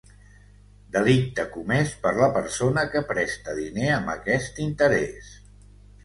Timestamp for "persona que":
2.37-3.01